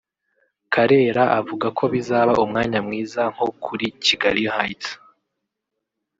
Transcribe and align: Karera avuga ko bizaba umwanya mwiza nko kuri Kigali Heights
Karera 0.73 1.23
avuga 1.39 1.67
ko 1.77 1.83
bizaba 1.93 2.31
umwanya 2.45 2.79
mwiza 2.85 3.21
nko 3.33 3.47
kuri 3.63 3.85
Kigali 4.05 4.43
Heights 4.55 4.89